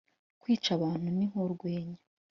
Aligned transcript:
Kwica 0.41 0.69
abantu 0.77 1.07
ni 1.15 1.25
nkurwenya 1.29 1.99